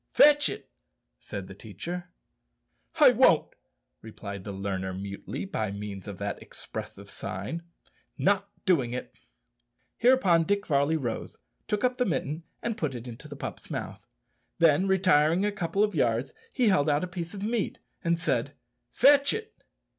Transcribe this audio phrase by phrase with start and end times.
[0.13, 0.67] "Fetch it,"
[1.19, 2.09] said the teacher.
[2.99, 3.53] "I won't,"
[4.01, 7.61] replied the learner mutely, by means of that expressive sign
[8.17, 9.13] not doing it.
[9.99, 11.37] Hereupon Dick Varley rose,
[11.67, 14.03] took up the mitten, and put it into the pup's mouth.
[14.57, 18.53] Then, retiring a couple of yards, he held out the piece of meat and said,
[18.91, 19.53] "Fetch it."